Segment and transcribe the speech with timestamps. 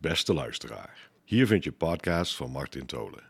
[0.00, 3.22] Beste luisteraar, hier vind je podcast van Martin Tolen.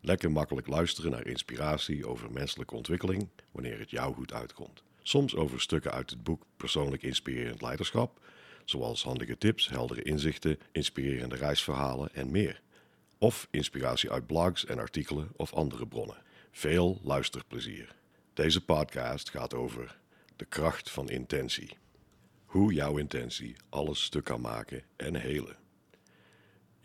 [0.00, 4.82] Lekker makkelijk luisteren naar inspiratie over menselijke ontwikkeling wanneer het jou goed uitkomt.
[5.02, 8.20] Soms over stukken uit het boek Persoonlijk Inspirerend Leiderschap,
[8.64, 12.60] zoals handige tips, heldere inzichten, inspirerende reisverhalen en meer.
[13.18, 16.22] Of inspiratie uit blogs en artikelen of andere bronnen.
[16.50, 17.94] Veel luisterplezier.
[18.34, 19.98] Deze podcast gaat over
[20.36, 21.76] de kracht van intentie.
[22.44, 25.64] Hoe jouw intentie alles stuk kan maken en helen.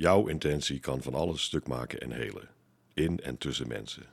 [0.01, 2.49] Jouw intentie kan van alles stuk maken en helen,
[2.93, 4.03] in en tussen mensen.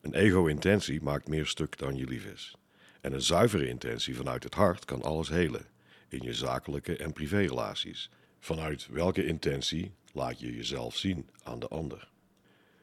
[0.00, 2.54] Een ego-intentie maakt meer stuk dan je lief is.
[3.00, 5.66] En een zuivere intentie vanuit het hart kan alles helen,
[6.08, 8.10] in je zakelijke en privérelaties.
[8.40, 12.08] Vanuit welke intentie laat je jezelf zien aan de ander.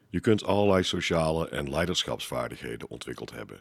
[0.09, 3.59] Je kunt allerlei sociale en leiderschapsvaardigheden ontwikkeld hebben.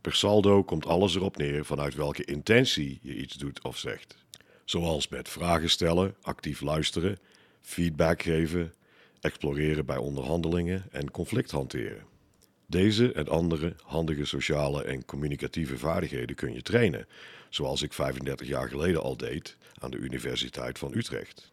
[0.00, 4.16] Per saldo komt alles erop neer vanuit welke intentie je iets doet of zegt.
[4.64, 7.18] Zoals met vragen stellen, actief luisteren,
[7.60, 8.72] feedback geven,
[9.20, 12.02] exploreren bij onderhandelingen en conflict hanteren.
[12.66, 17.06] Deze en andere handige sociale en communicatieve vaardigheden kun je trainen,
[17.48, 21.48] zoals ik 35 jaar geleden al deed aan de Universiteit van Utrecht.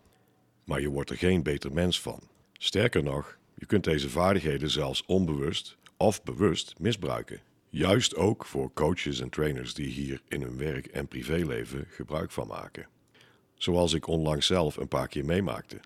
[0.64, 2.20] Maar je wordt er geen beter mens van.
[2.54, 7.40] Sterker nog, je kunt deze vaardigheden zelfs onbewust of bewust misbruiken.
[7.70, 12.48] Juist ook voor coaches en trainers die hier in hun werk en privéleven gebruik van
[12.48, 12.88] maken.
[13.56, 15.80] Zoals ik onlangs zelf een paar keer meemaakte.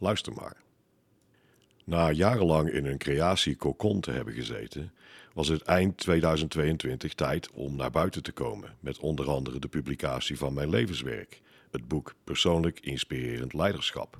[0.00, 0.56] Luister maar.
[1.84, 4.92] Na jarenlang in een creatiecocon te hebben gezeten,
[5.34, 10.38] was het eind 2022 tijd om naar buiten te komen met onder andere de publicatie
[10.38, 11.40] van mijn levenswerk,
[11.70, 14.18] het boek Persoonlijk Inspirerend Leiderschap.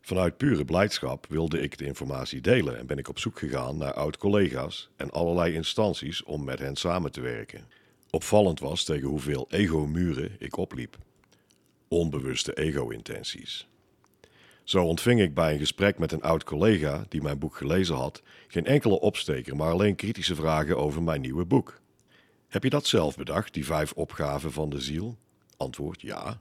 [0.00, 3.94] Vanuit pure blijdschap wilde ik de informatie delen en ben ik op zoek gegaan naar
[3.94, 7.68] oud-collega's en allerlei instanties om met hen samen te werken.
[8.10, 10.98] Opvallend was tegen hoeveel ego-muren ik opliep.
[11.88, 13.68] Onbewuste ego-intenties.
[14.64, 18.22] Zo ontving ik bij een gesprek met een oud collega die mijn boek gelezen had
[18.48, 21.80] geen enkele opsteker, maar alleen kritische vragen over mijn nieuwe boek.
[22.48, 25.16] Heb je dat zelf bedacht, die vijf opgaven van de ziel?
[25.56, 26.40] Antwoord ja.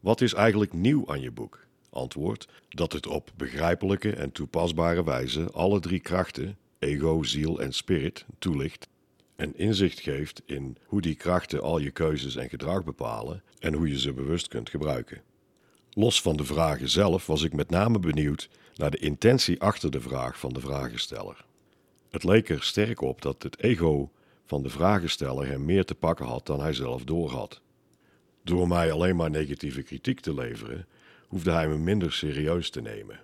[0.00, 1.66] Wat is eigenlijk nieuw aan je boek?
[1.90, 8.24] Antwoord dat het op begrijpelijke en toepasbare wijze alle drie krachten, ego, ziel en spirit,
[8.38, 8.88] toelicht
[9.36, 13.88] en inzicht geeft in hoe die krachten al je keuzes en gedrag bepalen en hoe
[13.88, 15.22] je ze bewust kunt gebruiken.
[15.98, 20.00] Los van de vragen zelf was ik met name benieuwd naar de intentie achter de
[20.00, 21.44] vraag van de vragensteller.
[22.10, 24.10] Het leek er sterk op dat het ego
[24.44, 27.60] van de vragensteller hem meer te pakken had dan hij zelf doorhad.
[28.42, 30.86] Door mij alleen maar negatieve kritiek te leveren,
[31.26, 33.20] hoefde hij me minder serieus te nemen.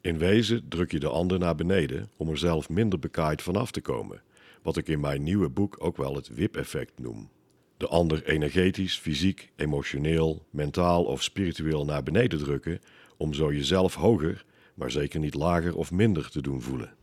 [0.00, 3.80] In wezen druk je de ander naar beneden om er zelf minder bekaaid vanaf te
[3.80, 4.22] komen,
[4.62, 7.30] wat ik in mijn nieuwe boek ook wel het WIP-effect noem.
[7.78, 12.80] De ander energetisch, fysiek, emotioneel, mentaal of spiritueel naar beneden drukken
[13.16, 14.44] om zo jezelf hoger,
[14.74, 16.94] maar zeker niet lager of minder te doen voelen.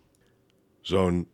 [0.81, 1.27] Zo'n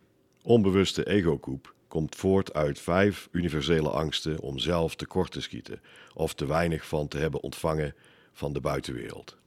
[0.43, 5.81] onbewuste egokoep komt voort uit vijf universele angsten om zelf tekort te schieten
[6.13, 7.95] of te weinig van te hebben ontvangen
[8.33, 9.37] van de buitenwereld.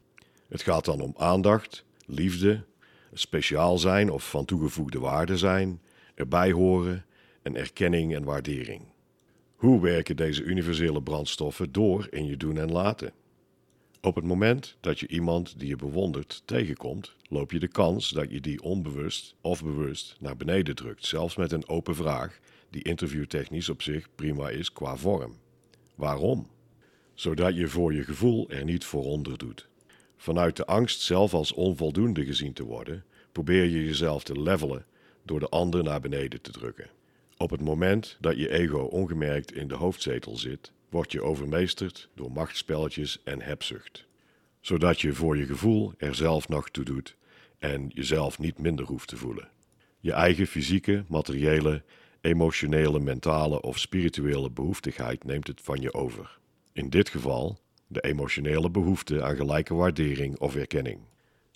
[0.49, 2.65] Het gaat dan om aandacht, liefde,
[3.13, 5.81] speciaal zijn of van toegevoegde waarde zijn,
[6.15, 7.05] erbij horen
[7.43, 8.94] en erkenning en waardering.
[9.65, 13.13] Hoe werken deze universele brandstoffen door in je doen en laten?
[14.01, 18.31] Op het moment dat je iemand die je bewondert tegenkomt, loop je de kans dat
[18.31, 22.39] je die onbewust of bewust naar beneden drukt, zelfs met een open vraag
[22.71, 25.37] die interviewtechnisch op zich prima is qua vorm.
[25.95, 26.47] Waarom?
[27.15, 29.69] Zodat je voor je gevoel er niet voor onder doet.
[30.17, 34.85] Vanuit de angst zelf als onvoldoende gezien te worden, probeer je jezelf te levelen
[35.23, 36.91] door de ander naar beneden te drukken.
[37.45, 42.33] Op het moment dat je ego ongemerkt in de hoofdzetel zit, word je overmeesterd door
[42.33, 44.07] machtspelletjes en hebzucht.
[44.61, 47.17] Zodat je voor je gevoel er zelf nog toe doet
[47.59, 49.49] en jezelf niet minder hoeft te voelen.
[50.01, 51.83] Je eigen fysieke, materiële,
[52.21, 56.39] emotionele, mentale of spirituele behoeftigheid neemt het van je over.
[56.73, 60.99] In dit geval de emotionele behoefte aan gelijke waardering of erkenning.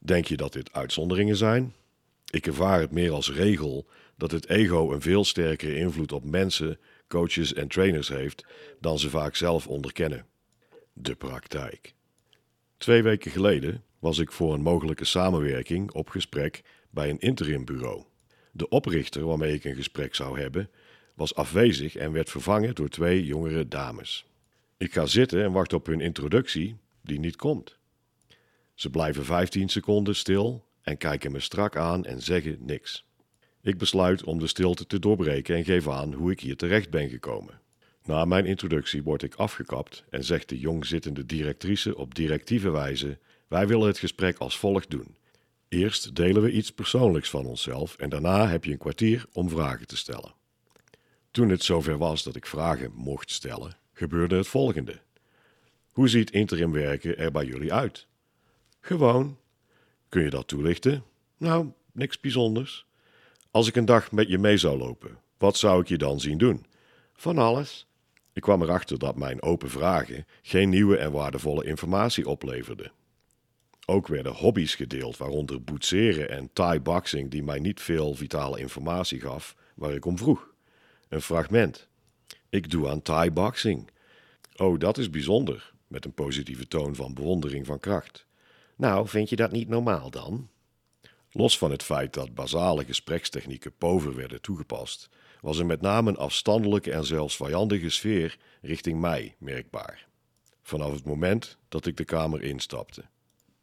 [0.04, 1.74] Denk je dat dit uitzonderingen zijn?
[2.30, 3.86] Ik ervaar het meer als regel
[4.16, 6.78] dat het ego een veel sterkere invloed op mensen,
[7.08, 8.44] coaches en trainers heeft
[8.80, 10.26] dan ze vaak zelf onderkennen.
[10.92, 11.94] De praktijk.
[12.76, 18.04] Twee weken geleden was ik voor een mogelijke samenwerking op gesprek bij een interimbureau.
[18.52, 20.70] De oprichter waarmee ik een gesprek zou hebben,
[21.14, 24.26] was afwezig en werd vervangen door twee jongere dames.
[24.76, 27.78] Ik ga zitten en wacht op hun introductie, die niet komt.
[28.74, 33.04] Ze blijven 15 seconden stil en kijken me strak aan en zeggen niks.
[33.62, 37.08] Ik besluit om de stilte te doorbreken en geef aan hoe ik hier terecht ben
[37.08, 37.60] gekomen.
[38.04, 43.18] Na mijn introductie word ik afgekapt en zegt de jong zittende directrice op directieve wijze
[43.48, 45.16] Wij willen het gesprek als volgt doen.
[45.68, 49.86] Eerst delen we iets persoonlijks van onszelf en daarna heb je een kwartier om vragen
[49.86, 50.34] te stellen.
[51.30, 55.00] Toen het zover was dat ik vragen mocht stellen, gebeurde het volgende.
[55.92, 58.06] Hoe ziet interim werken er bij jullie uit?
[58.80, 59.38] Gewoon.
[60.08, 61.04] Kun je dat toelichten?
[61.36, 62.86] Nou, niks bijzonders.
[63.50, 66.38] Als ik een dag met je mee zou lopen, wat zou ik je dan zien
[66.38, 66.66] doen?
[67.12, 67.86] Van alles.
[68.32, 72.92] Ik kwam erachter dat mijn open vragen geen nieuwe en waardevolle informatie opleverden.
[73.86, 79.20] Ook werden hobby's gedeeld, waaronder boetseren en Thai boxing, die mij niet veel vitale informatie
[79.20, 80.52] gaf waar ik om vroeg.
[81.08, 81.88] Een fragment.
[82.48, 83.90] Ik doe aan Thai boxing.
[84.56, 88.26] Oh, dat is bijzonder, met een positieve toon van bewondering van kracht.
[88.78, 90.48] Nou, vind je dat niet normaal dan?
[91.30, 95.08] Los van het feit dat basale gesprekstechnieken pover werden toegepast,
[95.40, 100.06] was er met name een afstandelijke en zelfs vijandige sfeer richting mij merkbaar.
[100.62, 103.04] Vanaf het moment dat ik de kamer instapte.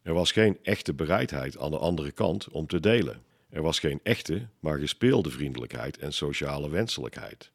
[0.01, 3.23] Er was geen echte bereidheid aan de andere kant om te delen.
[3.49, 7.51] Er was geen echte, maar gespeelde vriendelijkheid en sociale wenselijkheid.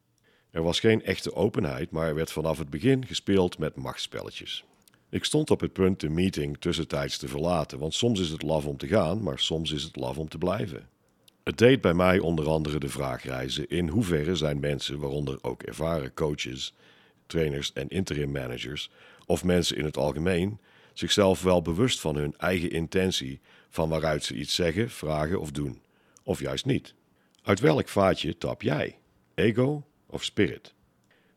[0.50, 4.64] Er was geen echte openheid, maar er werd vanaf het begin gespeeld met machtsspelletjes.
[5.10, 8.66] Ik stond op het punt de meeting tussentijds te verlaten, want soms is het laf
[8.66, 10.88] om te gaan, maar soms is het laf om te blijven.
[11.44, 15.62] Het deed bij mij onder andere de vraag reizen in hoeverre zijn mensen, waaronder ook
[15.62, 16.74] ervaren coaches,
[17.26, 18.90] trainers en interim managers,
[19.26, 20.58] of mensen in het algemeen,
[20.92, 25.80] zichzelf wel bewust van hun eigen intentie van waaruit ze iets zeggen, vragen of doen,
[26.22, 26.94] of juist niet.
[27.42, 28.98] Uit welk vaatje tap jij?
[29.34, 30.74] Ego of spirit?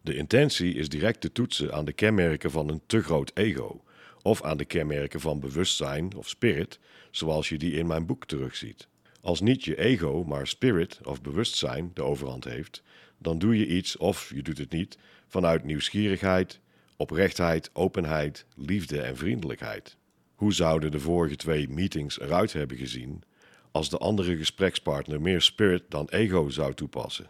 [0.04, 3.84] De intentie is direct te toetsen aan de kenmerken van een te groot ego,
[4.22, 6.80] of aan de kenmerken van bewustzijn of spirit,
[7.12, 8.88] zoals je die in mijn boek terugziet.
[9.22, 12.84] Als niet je ego, maar spirit of bewustzijn de overhand heeft,
[13.18, 14.98] dan doe je iets of je doet het niet
[15.28, 16.60] vanuit nieuwsgierigheid,
[16.98, 19.98] oprechtheid, openheid, liefde en vriendelijkheid.
[20.36, 23.24] Hoe zouden de vorige twee meetings eruit hebben gezien
[23.72, 27.30] als de andere gesprekspartner meer spirit dan ego zou toepassen?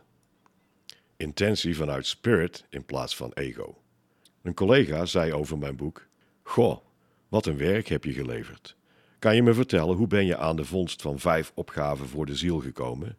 [1.23, 3.77] Intentie vanuit spirit in plaats van ego.
[4.41, 6.07] Een collega zei over mijn boek:
[6.41, 6.77] Goh,
[7.27, 8.75] wat een werk heb je geleverd.
[9.19, 12.35] Kan je me vertellen hoe ben je aan de vondst van vijf opgaven voor de
[12.35, 13.17] ziel gekomen?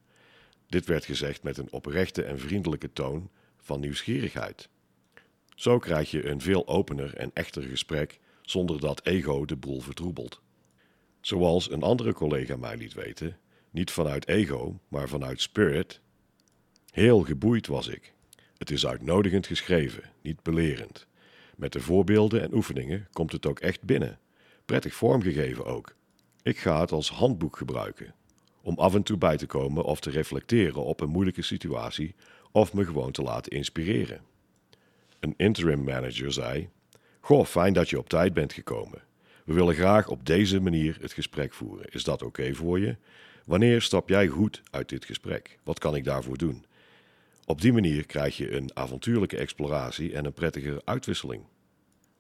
[0.67, 4.69] Dit werd gezegd met een oprechte en vriendelijke toon van nieuwsgierigheid.
[5.55, 10.41] Zo krijg je een veel opener en echter gesprek zonder dat ego de boel vertroebelt.
[11.21, 13.39] Zoals een andere collega mij liet weten,
[13.71, 16.01] niet vanuit ego, maar vanuit spirit.
[16.95, 18.13] Heel geboeid was ik.
[18.59, 21.07] Het is uitnodigend geschreven, niet belerend.
[21.57, 24.19] Met de voorbeelden en oefeningen komt het ook echt binnen.
[24.65, 25.95] Prettig vormgegeven ook.
[26.43, 28.15] Ik ga het als handboek gebruiken,
[28.63, 32.15] om af en toe bij te komen of te reflecteren op een moeilijke situatie
[32.53, 34.21] of me gewoon te laten inspireren.
[35.21, 36.69] Een interim manager zei:
[37.21, 39.03] Goh, fijn dat je op tijd bent gekomen.
[39.45, 41.87] We willen graag op deze manier het gesprek voeren.
[41.91, 42.97] Is dat oké voor je?
[43.45, 45.59] Wanneer stap jij goed uit dit gesprek?
[45.63, 46.65] Wat kan ik daarvoor doen?
[47.47, 51.43] Op die manier krijg je een avontuurlijke exploratie en een prettige uitwisseling.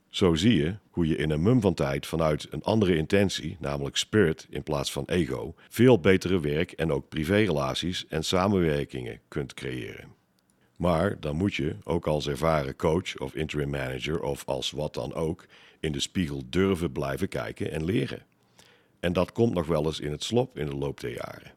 [0.08, 3.96] Zo zie je hoe je in een mum van tijd vanuit een andere intentie, namelijk
[3.96, 10.12] spirit in plaats van ego, veel betere werk en ook privérelaties en samenwerkingen kunt creëren.
[10.76, 15.14] Maar dan moet je, ook als ervaren coach of interim manager of als wat dan
[15.14, 15.46] ook,
[15.80, 18.22] in de spiegel durven blijven kijken en leren.
[19.00, 21.52] En dat komt nog wel eens in het slop in de loop der jaren.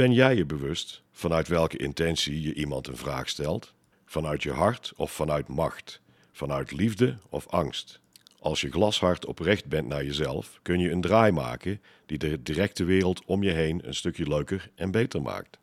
[0.00, 3.74] Ben jij je bewust vanuit welke intentie je iemand een vraag stelt?
[4.04, 6.00] Vanuit je hart of vanuit macht?
[6.32, 8.00] Vanuit liefde of angst?
[8.38, 12.84] Als je glashard oprecht bent naar jezelf, kun je een draai maken die de directe
[12.84, 15.58] wereld om je heen een stukje leuker en beter maakt.